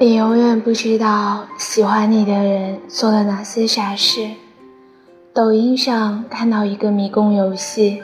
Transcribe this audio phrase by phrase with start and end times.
[0.00, 4.28] 你永远不知道喜欢你的人做了哪些傻事。
[5.32, 8.02] 抖音上看到一个迷宫游戏，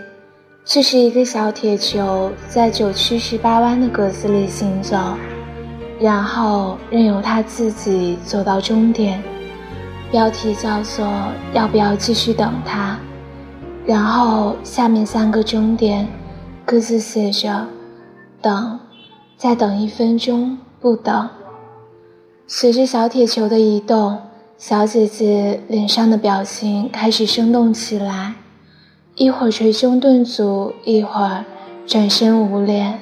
[0.65, 4.97] 这是一个小铁球在九曲十八弯的格子里行走，
[5.99, 9.21] 然后任由它自己走到终点。
[10.13, 11.05] 标题叫做
[11.53, 12.97] “要不要继续等他”，
[13.85, 16.07] 然后下面三个终点
[16.65, 17.67] 各自写着
[18.41, 18.79] “等”，
[19.37, 21.29] 再等一分钟，不等。
[22.53, 24.19] 随着小铁球的移动，
[24.59, 28.35] 小姐姐脸上的表情开始生动起来，
[29.15, 31.45] 一会儿捶胸顿足，一会儿
[31.87, 32.99] 转身捂脸，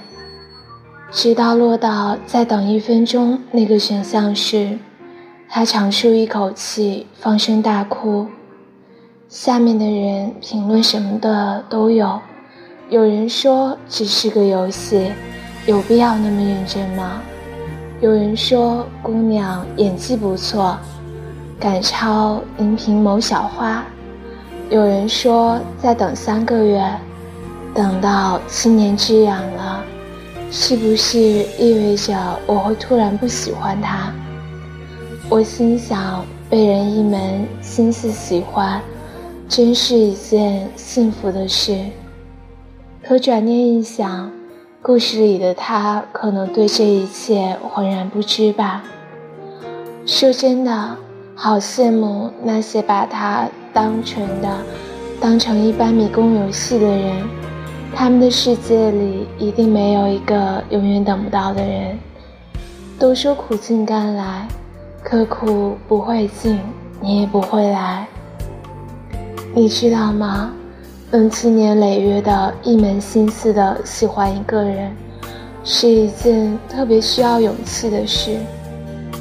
[1.10, 4.78] 直到落到再等一分钟那个选项时，
[5.48, 8.26] 她长舒一口气，放声大哭。
[9.30, 12.20] 下面的人评论什么的都有，
[12.90, 15.10] 有人说只是个游戏，
[15.64, 17.22] 有必要那么认真吗？
[18.00, 20.78] 有人说姑娘演技不错，
[21.58, 23.84] 赶超荧屏某小花。
[24.70, 26.88] 有人说再等三个月，
[27.74, 29.82] 等到七年之痒了，
[30.48, 31.18] 是不是
[31.58, 34.12] 意味着我会突然不喜欢他？
[35.28, 38.80] 我心想，被人一门心思喜欢，
[39.48, 41.76] 真是一件幸福的事。
[43.02, 44.30] 可转念一想。
[44.88, 48.82] 故事里的他可能对这一切浑然不知吧。
[50.06, 50.96] 说真的，
[51.34, 54.48] 好羡慕那些把他当成的
[55.20, 57.22] 当成一般迷宫游戏的人，
[57.94, 61.98] 他们的世界里一定没有一个永远等不到的人。
[62.98, 64.48] 都说苦尽甘来，
[65.04, 66.58] 可苦不会尽，
[66.98, 68.08] 你也不会来。
[69.54, 70.50] 你知道吗？
[71.10, 74.94] 能七年累月的一门心思的喜欢一个人，
[75.64, 78.36] 是一件特别需要勇气的事。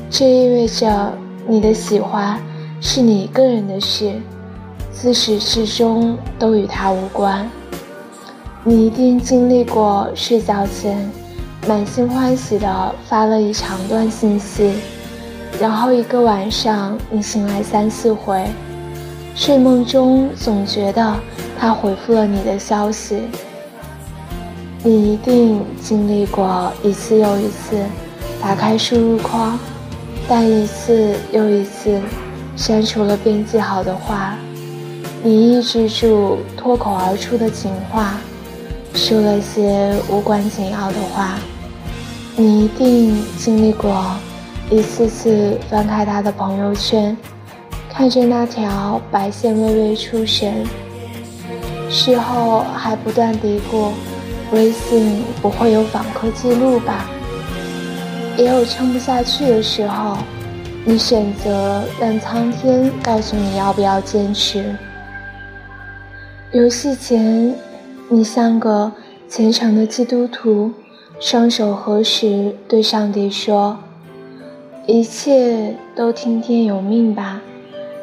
[0.09, 1.13] 这意味着
[1.47, 2.37] 你的喜欢
[2.81, 4.11] 是你一个人的事，
[4.91, 7.49] 自始至终都与他无关。
[8.65, 11.09] 你一定经历过睡觉前
[11.69, 14.73] 满心欢喜的发了一长段信息，
[15.57, 18.45] 然后一个晚上你醒来三四回，
[19.33, 21.15] 睡梦中总觉得。
[21.59, 23.23] 他回复了你的消息，
[24.83, 27.75] 你一定经历过一次又一次
[28.39, 29.57] 打开输入框，
[30.27, 31.99] 但一次又一次
[32.55, 34.37] 删除了编辑好的话，
[35.23, 38.17] 你抑制住脱口而出的情话，
[38.93, 41.39] 说了些无关紧要的话。
[42.39, 44.05] 你一定经历过
[44.69, 47.17] 一次次翻开他的朋友圈，
[47.89, 50.63] 看着那条白线微微出神。
[51.89, 53.91] 事后还不断嘀咕
[54.51, 57.09] ：“微信不会有访客记录吧？”
[58.37, 60.17] 也有撑不下去的时候，
[60.85, 64.75] 你选择让苍天告诉你要不要坚持。
[66.51, 67.55] 游戏前，
[68.09, 68.91] 你像个
[69.27, 70.71] 虔诚的基督徒，
[71.19, 73.77] 双手合十对上帝说
[74.85, 77.41] ：“一切都听天由命吧。”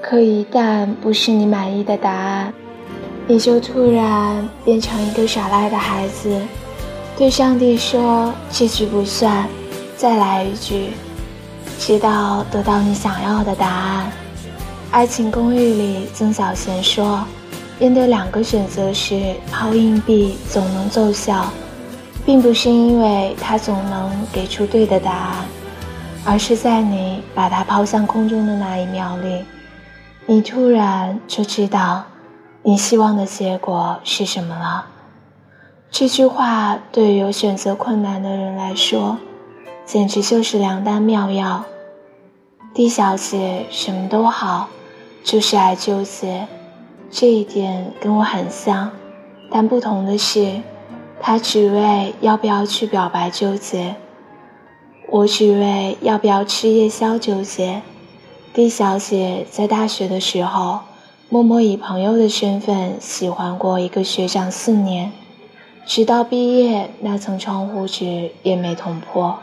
[0.03, 2.53] 可一旦不是你满意的答案，
[3.27, 6.39] 你就突然变成一个耍赖的孩子，
[7.17, 9.49] 对上帝说：“这句不算，
[9.97, 10.91] 再来一句，
[11.79, 14.13] 直到得到你想要的答案。”
[14.91, 17.25] 《爱情公寓》里，曾小贤说
[17.81, 21.51] ：“面对两个选择时，抛硬币总能奏效，
[22.27, 25.45] 并不是因为他总能给出对的答案，
[26.27, 29.45] 而是在你把它抛向空中的那一秒里，
[30.27, 32.05] 你突然就知道。”
[32.67, 34.87] 你希望的结果是什么了？
[35.91, 39.19] 这句话对于有选择困难的人来说，
[39.85, 41.67] 简直就是良丹妙药。
[42.73, 44.71] D 小姐什么都好，
[45.23, 46.49] 就是爱纠结，
[47.11, 48.91] 这一点跟我很像，
[49.51, 50.63] 但不同的是，
[51.21, 53.95] 她只为要不要去表白纠结，
[55.11, 57.83] 我只为要不要吃夜宵纠结。
[58.55, 60.81] D 小姐在大学的时候。
[61.31, 65.11] 默默以朋友的身份喜欢过一个学长四年，
[65.87, 69.39] 直到毕业，那层窗户纸也没捅破。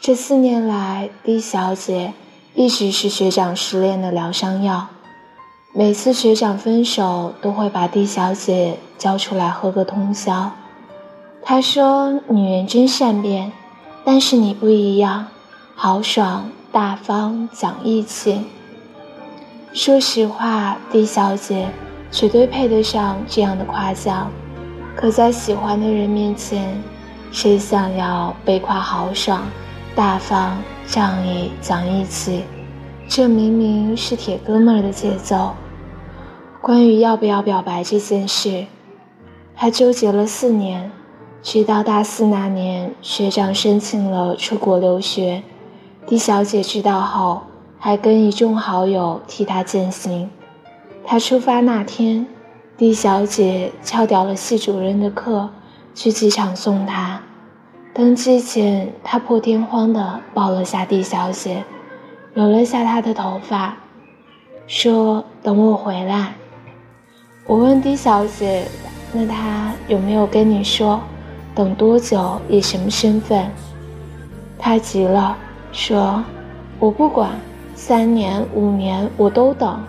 [0.00, 2.12] 这四年来，D 小姐
[2.54, 4.88] 一直是学长失恋的疗伤药。
[5.72, 10.50] 每次学长分手，都会把 D 小姐叫出来喝个通宵。
[11.42, 13.52] 他说：“女人真善变，
[14.04, 15.28] 但是你不一样，
[15.74, 18.44] 豪爽大方，讲义气。”
[19.78, 21.68] 说实话，D 小姐
[22.10, 24.28] 绝对配得上这样的夸奖。
[24.96, 26.82] 可在喜欢的人面前，
[27.30, 29.46] 谁想要被夸豪爽、
[29.94, 32.42] 大方、仗义讲义气，
[33.08, 35.52] 这明明是铁哥们儿的节奏。
[36.60, 38.66] 关于要不要表白这件事，
[39.54, 40.90] 他纠结了四年，
[41.40, 45.44] 直到大四那年，学长申请了出国留学
[46.04, 47.42] ，D 小姐知道后，
[47.78, 50.30] 还跟一众好友替他践行。
[51.04, 52.26] 他出发那天
[52.76, 55.50] ，D 小姐翘掉了系主任的课，
[55.94, 57.20] 去机场送他。
[57.94, 61.64] 登机前，他破天荒地抱了下 D 小姐，
[62.34, 63.76] 揉了下她的头发，
[64.66, 66.34] 说：“等我回来。”
[67.46, 68.68] 我问 D 小姐
[69.12, 71.00] ：“那他有没有跟你说，
[71.54, 73.50] 等多久，以什么身份？”
[74.58, 75.36] 她急了，
[75.72, 76.22] 说
[76.78, 77.30] ：“我不管，
[77.78, 79.80] 三年、五年我都等。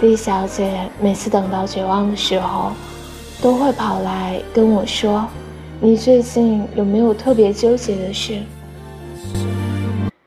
[0.00, 2.70] ”D 小姐每次等到绝望的时候，
[3.42, 5.26] 都会跑来跟我说。
[5.80, 8.40] 你最近有没有特别纠结的事？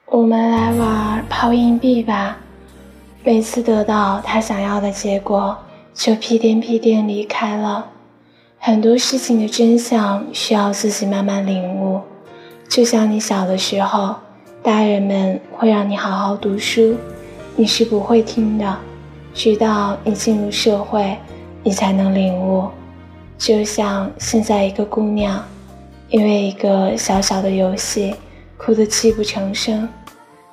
[0.08, 2.38] 我们来玩抛硬币吧。
[3.24, 5.58] 每次得到他想要的结果，
[5.94, 7.86] 就屁颠屁颠离开了。
[8.60, 12.02] 很多事情的真相需要自己慢慢领悟。
[12.68, 14.16] 就像你小的时候，
[14.64, 16.96] 大人们会让你好好读书，
[17.58, 18.78] 你是不会听的。
[19.34, 21.18] 直到你进入社会，
[21.64, 22.70] 你才能领悟。
[23.38, 25.44] 就像现在一个姑娘，
[26.08, 28.16] 因为一个小小的游戏
[28.56, 29.86] 哭得泣不成声，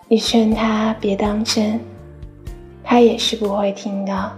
[0.09, 1.79] 你劝她别当真，
[2.83, 4.33] 她也是不会听的。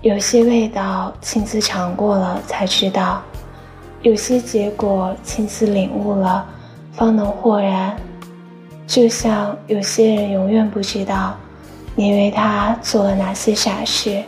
[0.00, 3.20] 有些味道亲自尝过了才知道，
[4.00, 6.46] 有些结果亲自领悟了
[6.92, 7.94] 方能豁然。
[8.92, 11.34] 就像有些人永远不知道，
[11.96, 14.22] 你为他做了哪些傻事。